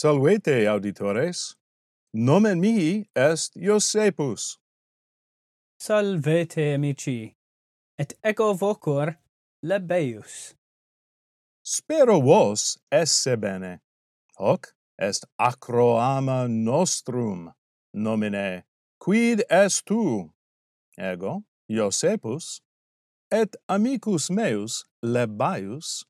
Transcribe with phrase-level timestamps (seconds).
[0.00, 1.56] Salvete, auditores.
[2.14, 4.56] Nomen mihi est Iosepus.
[5.78, 7.36] Salvete, amici.
[7.98, 9.14] Et ego vocor
[9.62, 10.54] Lebeius.
[11.62, 13.82] Spero vos esse bene.
[14.38, 17.52] Hoc est acroama nostrum
[17.92, 18.64] nomine
[18.98, 20.30] quid est tu
[20.96, 22.62] ego Iosepus
[23.30, 26.06] et amicus meus Lebaius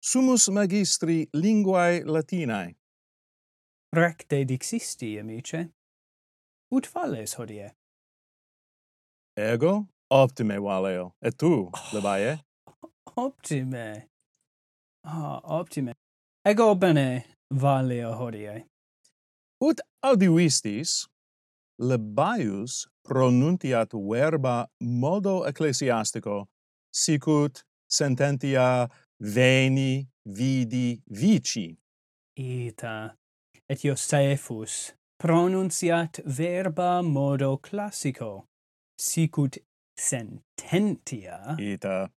[0.00, 2.79] sumus magistri linguae latinae
[3.92, 5.68] recte dixisti, amice.
[6.72, 7.70] Ut falles hodie?
[9.36, 12.38] Ego optime valeo, et tu, oh,
[13.16, 14.08] Optime.
[15.04, 15.94] Ah, oh, optime.
[16.44, 18.64] Ego bene valeo hodie.
[19.60, 21.08] Ut audivistis,
[21.80, 26.46] Lebaius pronuntiat verba modo ecclesiastico,
[26.92, 31.76] sicut sententia veni, vidi, vici.
[32.36, 33.19] Ita
[33.70, 38.46] et Iosefus pronunciat verba modo classico,
[38.98, 39.58] sicut
[39.96, 42.10] sententia ita.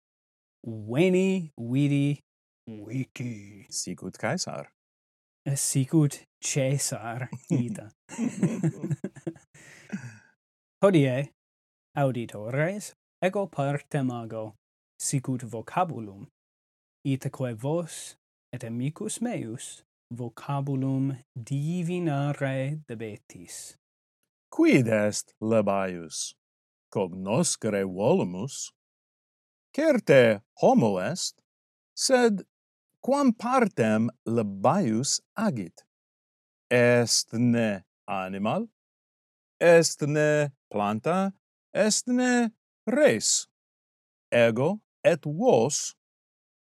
[0.65, 2.21] veni vidi
[2.67, 3.67] vici.
[3.69, 4.71] Sicut caesar.
[5.45, 7.91] Eh, sicut caesar ita.
[10.83, 11.31] Hodie
[11.97, 14.55] auditores ego partem ago
[15.01, 16.29] sicut vocabulum.
[17.05, 18.17] Itaque vos
[18.53, 23.77] et amicus meus vocabulum divinare debetis.
[24.51, 26.35] Quid est labaius?
[26.93, 28.73] Cognoscere volumus?
[29.73, 31.41] Certe homo est,
[31.95, 32.43] sed
[33.01, 35.85] quam partem labaius agit?
[36.71, 38.67] Est ne animal?
[39.61, 41.33] Est ne planta?
[41.73, 42.51] Est ne
[42.87, 43.47] res?
[44.33, 45.95] Ego et vos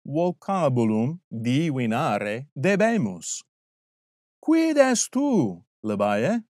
[0.06, 3.44] vocabulum divinare debemus.
[4.40, 6.44] Quid est tu, Labae?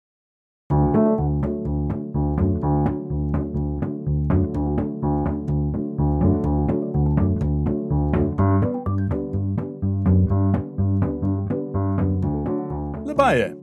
[13.05, 13.55] Labae,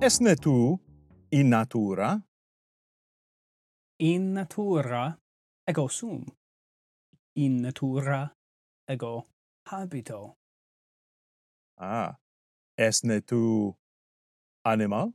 [0.00, 0.78] esne tu
[1.30, 2.22] in natura?
[4.00, 5.18] In natura
[5.66, 6.24] ego sum.
[7.34, 8.37] In natura
[8.88, 9.28] ego
[9.66, 10.38] habito.
[11.76, 12.16] Ah,
[12.76, 13.76] esne tu
[14.64, 15.12] animal?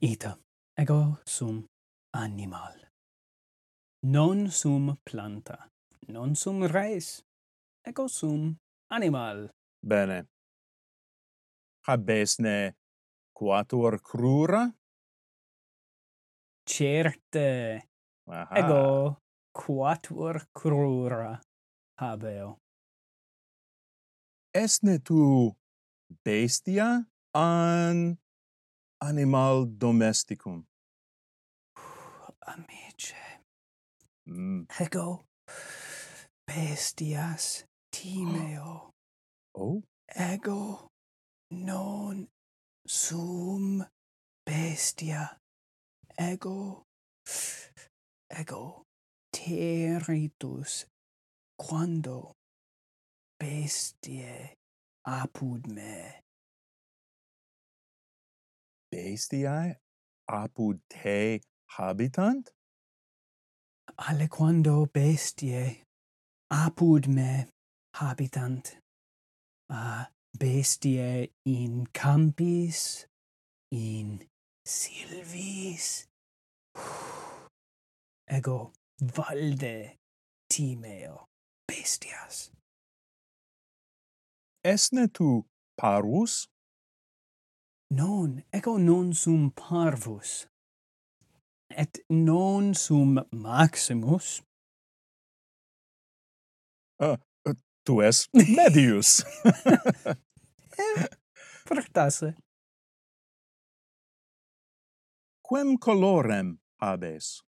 [0.00, 0.38] Ita,
[0.78, 1.66] ego sum
[2.14, 2.88] animal.
[4.02, 5.68] Non sum planta,
[6.08, 7.22] non sum res,
[7.84, 8.56] ego sum
[8.90, 9.50] animal.
[9.84, 10.28] Bene.
[11.86, 12.76] Habesne
[13.36, 14.72] quatuor crura?
[16.64, 17.88] Certe.
[18.28, 18.56] Aha.
[18.56, 19.20] Ego
[19.52, 21.40] quatuor crura
[22.00, 22.58] habeo.
[24.54, 25.54] Esne tu
[26.24, 28.18] bestia an
[29.00, 30.64] animal domesticum?
[32.46, 33.14] Amice,
[34.26, 34.66] mm.
[34.80, 35.24] ego
[36.48, 38.90] bestias timeo.
[39.54, 39.82] Oh?
[40.08, 40.88] Ego
[41.50, 42.26] non
[42.86, 43.84] sum
[44.44, 45.38] bestia.
[46.18, 46.82] Ego,
[48.28, 48.82] ego
[49.32, 50.89] territus
[51.60, 52.32] quando
[53.38, 54.56] bestie
[55.04, 56.22] apud me.
[58.90, 59.76] Bestiae
[60.26, 61.40] apud te
[61.76, 62.50] habitant?
[64.08, 65.84] Aliquando bestiae
[66.50, 67.46] apud me
[67.96, 68.78] habitant
[69.68, 70.04] uh,
[70.38, 73.06] bestiae in campis
[73.70, 74.26] in
[74.64, 76.06] silvis.
[78.26, 78.72] Ego
[79.02, 79.98] valde
[80.48, 81.29] timeo
[81.70, 82.50] bestias.
[84.64, 85.28] Esne tu
[85.80, 86.34] parvus?
[88.00, 90.46] Non, eco non sum parvus,
[91.82, 94.42] et non sum maximus.
[97.00, 97.16] Uh,
[97.84, 99.24] tu es medius.
[100.78, 101.08] Eh,
[101.66, 102.34] Fortasse.
[105.48, 107.42] Quem colorem habes?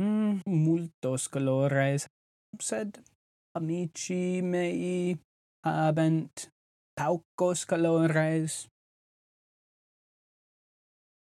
[0.00, 0.40] Mm,
[0.84, 2.06] multos colores,
[2.58, 3.02] sed
[3.56, 5.16] amici mei
[5.64, 6.50] habent
[6.96, 8.68] paucos colores.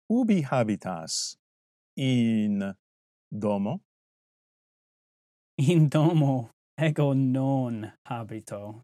[0.10, 1.38] Ubi habitas?
[1.96, 2.76] In
[3.30, 3.82] domo?
[5.58, 8.84] In domo ego non habito.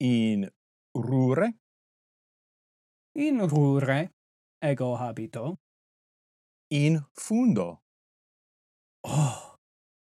[0.00, 0.48] In
[0.94, 1.54] rure?
[3.16, 4.12] In rure
[4.60, 5.58] ego habito.
[6.70, 7.82] In fundo?
[9.04, 9.51] Oh!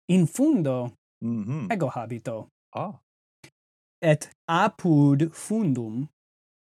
[0.09, 0.93] infundo
[1.25, 1.73] mm -hmm.
[1.73, 2.49] ego habito.
[2.77, 2.93] Ah.
[4.03, 6.09] Et apud fundum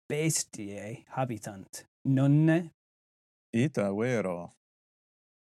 [0.08, 2.70] bestiae habitant, nonne?
[3.54, 4.52] Ita vero.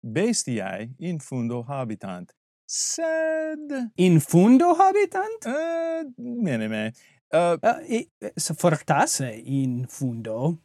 [0.03, 2.33] Bestiae in fundo habitant,
[2.67, 3.91] sed...
[3.95, 5.45] In fundo habitant?
[5.45, 6.93] Eh, uh, mene me.
[7.33, 10.63] Uh, eh, uh, eh, i, fortasse in fundo,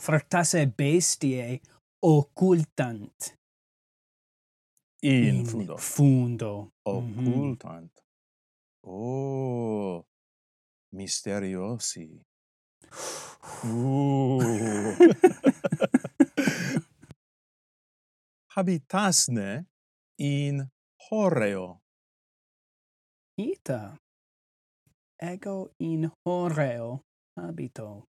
[0.00, 1.60] fortasse bestiae
[2.00, 3.34] occultant
[5.06, 5.76] in, in fundo.
[5.76, 6.72] fundo.
[6.88, 7.26] Mm-hmm.
[7.26, 7.82] Occultant.
[7.82, 8.88] Mm -hmm.
[8.88, 10.06] Oh,
[10.94, 12.22] misteriosi.
[13.64, 14.96] Uh.
[18.56, 19.66] Habitasne
[20.18, 20.70] in
[21.10, 21.80] horreo.
[23.38, 23.98] Ita.
[25.20, 27.04] Ego in horreo
[27.36, 28.08] habito.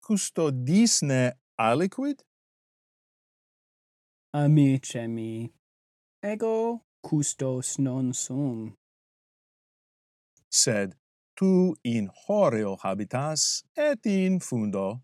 [0.00, 2.24] Custodisne aliquid?
[4.32, 5.52] amice mi,
[6.22, 8.76] ego custos non sum.
[10.50, 10.94] Sed
[11.36, 15.00] tu in horeo habitas et in fundo.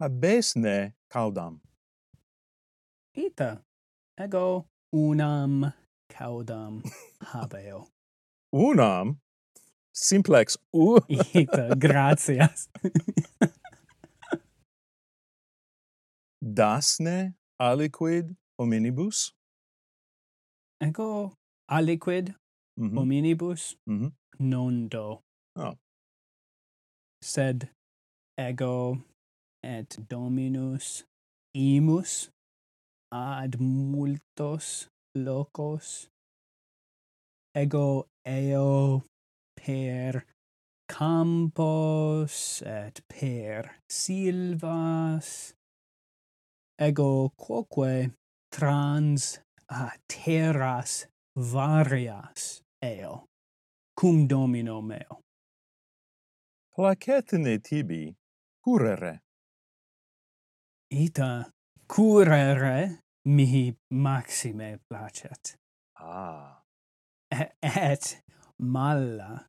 [0.00, 1.60] Habesne caudam.
[3.16, 3.62] Ita.
[4.18, 5.72] Ego unam
[6.08, 6.82] caudam
[7.32, 7.88] habeo.
[8.54, 9.20] Unam?
[9.92, 11.00] Simplex u?
[11.34, 12.68] Ita gratias
[16.40, 19.32] dasne aliquid hominibus?
[20.80, 21.34] Ego
[21.70, 22.34] aliquid
[22.76, 22.94] mm -hmm.
[22.98, 24.12] hominibus mm -hmm.
[24.38, 25.22] non do.
[25.56, 25.74] Oh.
[27.22, 27.68] Sed
[28.38, 28.98] ego
[29.62, 31.04] et dominus
[31.54, 32.30] imus
[33.12, 36.08] ad multos locos
[37.54, 39.02] ego eo
[39.56, 40.24] per
[40.88, 45.54] campos et per silvas
[46.78, 48.10] ego quoque
[48.50, 53.26] trans a terras varias eo
[53.96, 55.20] cum domino meo.
[56.74, 58.14] Placetne tibi
[58.64, 59.20] curere.
[60.90, 61.50] Ita
[61.88, 65.56] curere mihi maxime placet.
[65.98, 66.62] Ah.
[67.30, 68.22] Et, et
[68.60, 69.48] malla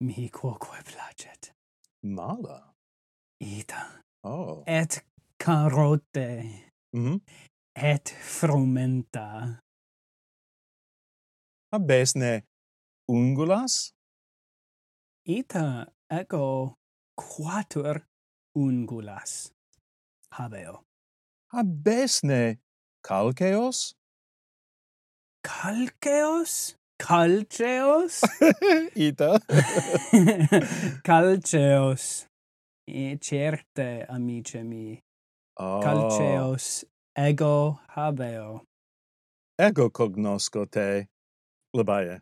[0.00, 1.52] mihi quoque placet.
[2.02, 2.72] Mala
[3.40, 4.64] ita oh.
[4.66, 5.02] et
[5.44, 6.28] carote
[6.92, 7.20] mm -hmm.
[7.74, 9.60] et frumenta.
[11.72, 12.42] Habesne
[13.08, 13.92] ungulas?
[15.26, 16.74] Ita ego
[17.16, 17.96] quatur
[18.56, 19.52] ungulas
[20.30, 20.84] habeo.
[21.52, 22.60] Habesne
[23.02, 23.94] calceos?
[25.42, 26.76] Calceos?
[26.98, 28.20] Calceos?
[28.94, 29.40] Ita.
[31.04, 32.26] calceos.
[32.86, 34.98] E certe, amice mi,
[35.60, 35.80] Oh.
[35.82, 38.64] Calceos ego habeo.
[39.58, 41.08] Ego cognosco te,
[41.74, 42.20] labae.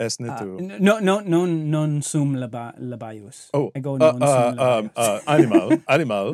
[0.00, 0.58] Es ne ah, tu.
[0.58, 3.48] Ah, no, no, non, oh, uh, non sum laba, labaius.
[3.52, 4.90] Oh, ego non uh, uh, sum labaius.
[4.96, 6.28] Uh, animal, animal.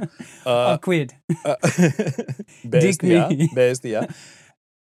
[0.45, 1.15] Uh, oh, quid?
[1.45, 1.57] Uh,
[2.69, 4.07] bestia, bestia.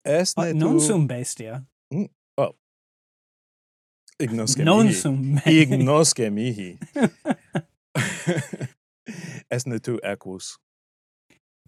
[0.04, 0.58] Es ne uh, tu...
[0.58, 1.62] Non sum bestia.
[1.94, 2.52] Mm, oh.
[4.20, 4.92] Ignosce non mihi.
[4.92, 6.76] sum Ignosce mihi.
[9.50, 10.58] es ne tu equus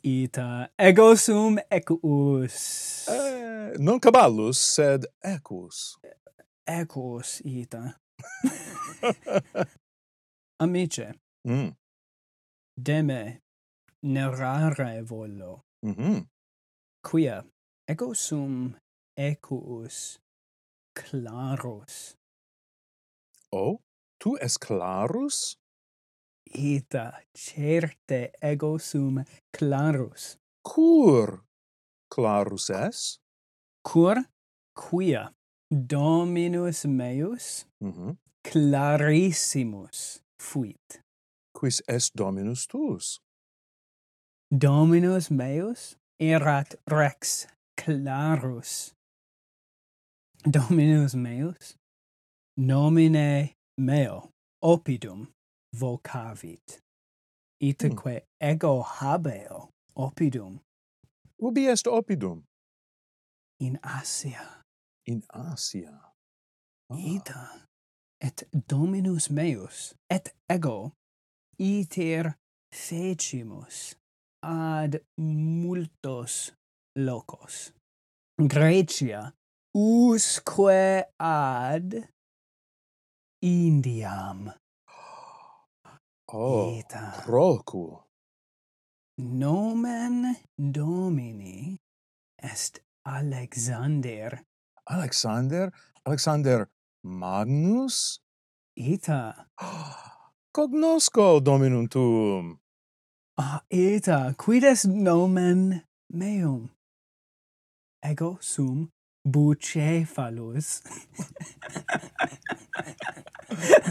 [0.06, 3.08] ita ego sum equus.
[3.08, 5.98] Eh, non caballus, sed equus.
[6.64, 7.98] Equus ita.
[10.62, 11.12] Amice.
[11.48, 11.74] Mm.
[12.78, 13.40] Deme
[14.02, 15.64] nerare volo.
[15.84, 16.26] Mm -hmm.
[17.02, 17.44] Quia
[17.88, 18.76] ego sum
[19.16, 20.20] equus
[20.94, 22.14] clarus.
[23.50, 23.80] Oh,
[24.20, 25.56] tu es clarus?
[26.56, 30.36] ita certe ego sum clarus.
[30.64, 31.44] Cur
[32.10, 33.18] clarus es?
[33.84, 34.24] Cur
[34.74, 35.32] quia
[35.70, 38.16] dominus meus mm -hmm.
[38.42, 41.02] clarissimus fuit.
[41.52, 43.20] Quis est dominus tuus?
[44.50, 48.94] Dominus meus erat rex clarus.
[50.44, 51.76] Dominus meus
[52.56, 54.30] nomine meo
[54.62, 55.28] opidum
[55.74, 56.80] vocavit.
[57.62, 58.46] Itaque hmm.
[58.46, 58.50] mm.
[58.52, 60.60] ego habeo oppidum
[61.40, 62.42] ubi est oppidum
[63.60, 64.62] in asia.
[65.06, 66.00] In asia.
[66.90, 66.96] Ah.
[66.98, 67.66] ita
[68.20, 70.92] et dominus meus et ego
[71.58, 72.36] iter
[72.72, 73.96] fecimus
[74.42, 76.52] ad multos
[76.96, 77.72] locos.
[78.38, 79.32] Grecia
[79.74, 82.08] usque ad
[83.42, 84.52] Indiam.
[86.28, 87.22] Oh, Ita.
[87.24, 88.02] procu.
[89.18, 91.78] Nomen Domini
[92.42, 94.42] est Alexander.
[94.88, 95.70] Alexander?
[96.04, 96.68] Alexander
[97.04, 98.18] Magnus?
[98.76, 99.46] Ita.
[100.52, 102.58] Cognosco Dominum tuum.
[103.38, 106.70] Ah, ita, quid est nomen meum?
[108.02, 108.90] Ego sum
[109.26, 110.82] Bucefalus.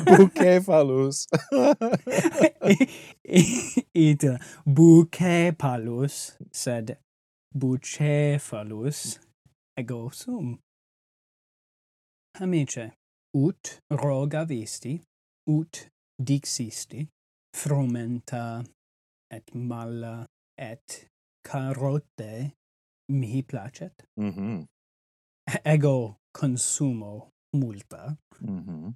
[0.06, 1.28] Bucephalus.
[3.96, 6.98] Ita Bucephalus sed
[7.58, 9.20] Bucephalus
[9.78, 10.60] ego sum.
[12.40, 12.92] Amice,
[13.34, 15.02] ut rogavisti,
[15.50, 15.88] ut
[16.22, 17.08] dixisti,
[17.56, 18.64] frumenta
[19.32, 20.26] et mala
[20.58, 21.08] et
[21.46, 22.52] carote
[23.10, 24.04] mihi placet.
[24.20, 24.66] Mhm
[25.66, 28.18] ego consumo multa.
[28.42, 28.94] Mm -hmm.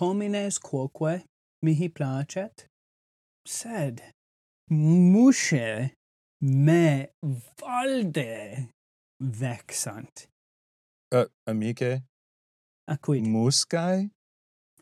[0.00, 1.24] Homines quoque
[1.62, 2.66] mihi placet,
[3.46, 4.02] sed
[4.70, 5.90] musce
[6.40, 7.08] me
[7.60, 8.68] valde
[9.20, 10.28] vexant.
[11.12, 12.02] Uh, amice?
[12.86, 13.24] Acquid.
[13.24, 14.10] Muscae?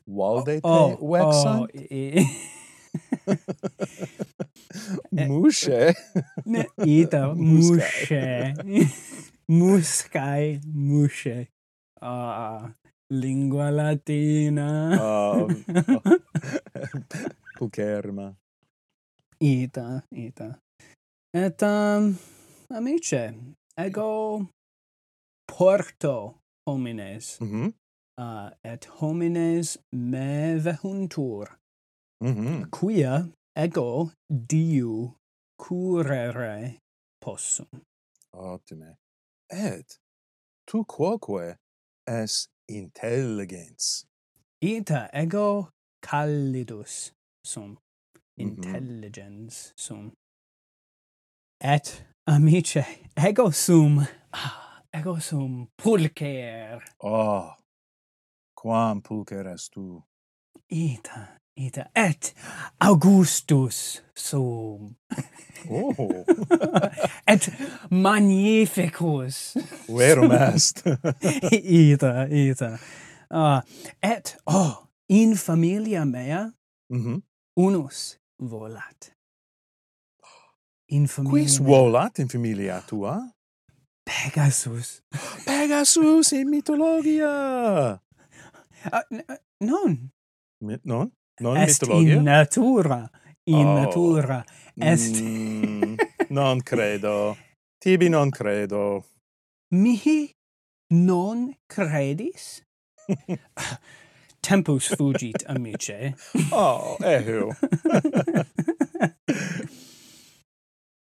[0.07, 1.61] Valde oh, te oh, oh vexant?
[1.62, 2.26] Oh, e
[5.26, 5.95] musce?
[6.85, 8.55] ita, musce
[9.50, 11.49] muscae musce.
[12.00, 12.73] Ah,
[13.11, 14.99] lingua latina.
[15.00, 15.65] um,
[17.61, 18.35] oh.
[19.41, 20.59] Ita, ita.
[21.35, 22.19] Et, um,
[22.71, 23.35] amice,
[23.79, 24.49] ego
[25.47, 26.35] porto
[26.67, 27.38] homines.
[27.41, 27.73] Mm -hmm.
[28.19, 31.59] uh, et homines me vehuntur.
[32.25, 32.71] Mm -hmm.
[32.71, 35.15] Quia ego diu
[35.61, 36.79] curere
[37.21, 37.69] possum.
[38.33, 38.97] Optime
[39.50, 39.99] et
[40.67, 41.57] tu quoque
[42.07, 44.07] es intelligens.
[44.61, 45.71] Ita ego
[46.03, 47.12] callidus
[47.45, 47.79] sum,
[48.38, 48.43] mm-hmm.
[48.43, 50.12] intelligens sum.
[51.61, 52.85] Et, amice,
[53.17, 56.81] ego sum, ah, ego sum pulcher.
[57.00, 57.53] Oh,
[58.55, 60.03] quam pulcher est tu?
[60.71, 62.35] Ita ita et
[62.81, 64.97] Augustus sum.
[65.71, 66.25] Oh.
[67.27, 67.49] et
[67.91, 69.57] magnificus.
[69.89, 70.85] Verum est.
[71.53, 72.79] ita, ita.
[73.31, 73.61] Uh,
[74.03, 76.53] et, oh, in familia mea
[76.91, 77.23] mm -hmm.
[77.57, 79.15] unus volat.
[80.89, 83.33] In familia Quis volat in familia tua?
[84.05, 85.03] Pegasus.
[85.47, 88.01] Pegasus in mythologia!
[88.87, 90.13] Uh, ah, non.
[90.61, 91.11] Mi non?
[91.40, 92.16] Non est mitologia?
[92.16, 93.11] in natura.
[93.45, 93.75] In oh.
[93.75, 94.45] natura.
[94.75, 95.21] Est...
[95.23, 95.95] mm,
[96.31, 97.37] non credo.
[97.78, 99.05] Tibi non credo.
[99.75, 100.33] Mihi
[100.90, 102.62] non credis?
[104.40, 106.14] Tempus fugit, amice.
[106.52, 107.52] oh, ehu.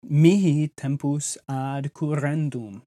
[0.10, 2.82] Mihi tempus ad currendum.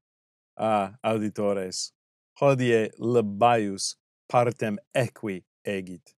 [0.59, 1.93] Ah, auditores,
[2.41, 3.95] hodie labaius
[4.27, 6.13] partem equi egit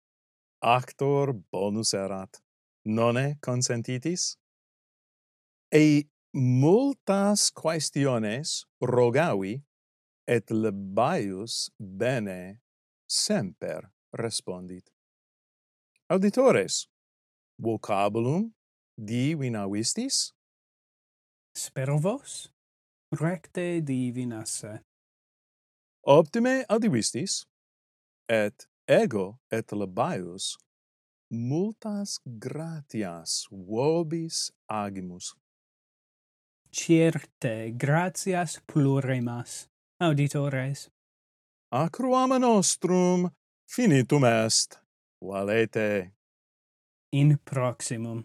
[0.63, 2.41] actor bonus erat.
[2.85, 4.37] Nonne consentitis?
[5.71, 9.61] Ei multas quaestiones rogavi
[10.27, 12.61] et Lebaius bene
[13.07, 14.89] semper respondit.
[16.09, 16.87] Auditores
[17.57, 18.51] vocabulum
[18.97, 20.33] divina vistis
[21.55, 22.49] spero vos
[23.11, 24.81] recte divinasse
[26.03, 27.45] optime adivistis
[28.27, 30.57] et ego et labaius
[31.31, 35.35] multas gratias vobis agimus.
[36.71, 40.89] Certe gratias plurimas, auditores.
[41.71, 43.29] Acruama nostrum
[43.65, 44.79] finitum est,
[45.21, 46.13] valete.
[47.11, 48.23] In proximum.